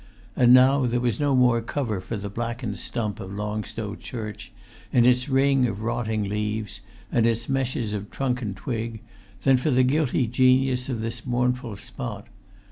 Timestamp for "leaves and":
6.23-7.27